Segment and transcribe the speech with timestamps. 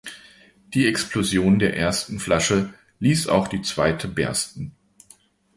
[0.73, 4.75] Die Explosion der ersten Flasche ließ auch die zweite bersten.